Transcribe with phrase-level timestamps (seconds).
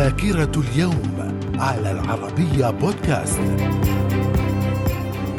[0.00, 3.40] ذاكرة اليوم على العربية بودكاست.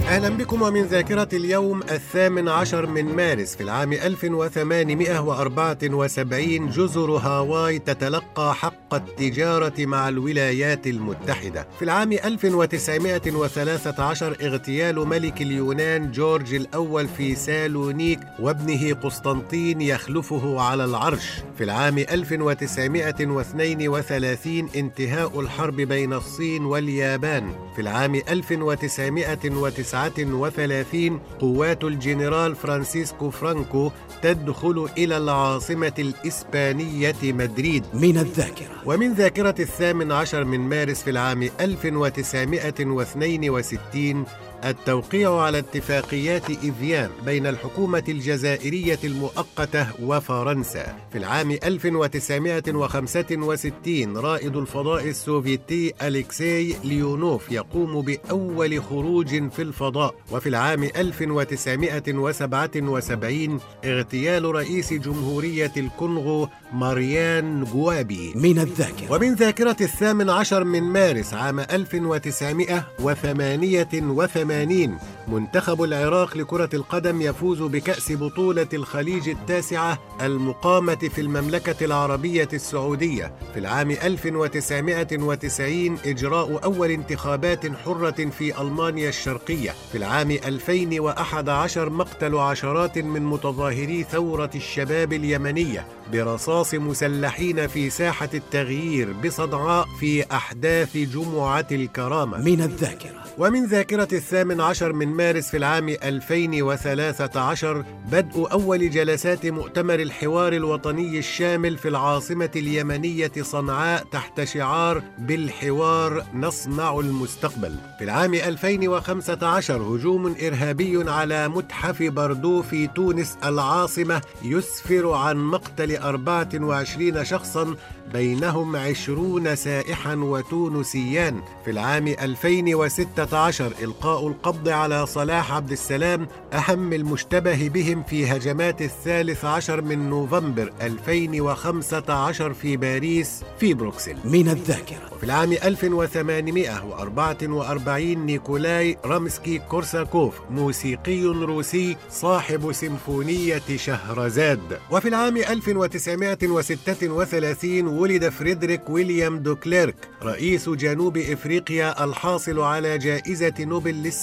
[0.07, 8.55] أهلا بكم ومن ذاكرة اليوم الثامن عشر من مارس في العام 1874 جزر هاواي تتلقى
[8.55, 11.67] حق التجارة مع الولايات المتحدة.
[11.79, 21.41] في العام 1913 اغتيال ملك اليونان جورج الأول في سالونيك وابنه قسطنطين يخلفه على العرش.
[21.57, 27.51] في العام 1932 انتهاء الحرب بين الصين واليابان.
[27.75, 37.83] في العام 1909 وثلاثين قوات الجنرال فرانسيسكو فرانكو تدخل إلى العاصمة الإسبانية مدريد.
[37.93, 38.80] من الذاكرة.
[38.85, 44.25] ومن ذاكرة الثامن عشر من مارس في العام 1962
[44.65, 50.95] التوقيع على اتفاقيات إيفيان بين الحكومة الجزائرية المؤقتة وفرنسا.
[51.11, 60.15] في العام 1965 رائد الفضاء السوفيتي أليكسي ليونوف يقوم بأول خروج في الفضاء.
[60.31, 69.13] وفي العام 1977 اغتيال رئيس جمهورية الكونغو ماريان جوابي من الذاكرة.
[69.13, 78.11] ومن ذاكرة الثامن عشر من مارس عام 1988 1980 منتخب العراق لكرة القدم يفوز بكأس
[78.11, 88.29] بطولة الخليج التاسعة المقامة في المملكة العربية السعودية في العام 1990 إجراء أول انتخابات حرة
[88.29, 97.67] في ألمانيا الشرقية في العام 2011 مقتل عشرات من متظاهري ثورة الشباب اليمنية برصاص مسلحين
[97.67, 102.37] في ساحة التغيير بصدعاء في أحداث جمعة الكرامة.
[102.37, 103.21] من الذاكرة.
[103.37, 104.07] ومن ذاكرة
[104.41, 111.87] الثامن عشر من مارس في العام 2013 بدء أول جلسات مؤتمر الحوار الوطني الشامل في
[111.87, 117.75] العاصمة اليمنية صنعاء تحت شعار بالحوار نصنع المستقبل.
[117.97, 127.25] في العام 2015 هجوم إرهابي على متحف بردو في تونس العاصمة يسفر عن مقتل 24
[127.25, 127.75] شخصا
[128.13, 131.41] بينهم 20 سائحا وتونسيان.
[131.65, 139.45] في العام 2016 إلقاء القبض على صلاح عبد السلام أهم المشتبه بهم في هجمات الثالث
[139.45, 144.15] عشر من نوفمبر 2015 في باريس في بروكسل.
[144.25, 145.11] من الذاكرة.
[145.19, 154.79] في العام 1844 نيكولاي رامسكي كورساكوف موسيقي روسي صاحب سيمفونية شهرزاد.
[154.91, 164.20] وفي العام 1936 ولد فريدريك ويليام دوكليرك رئيس جنوب إفريقيا الحاصل على جائزة نوبل للسلام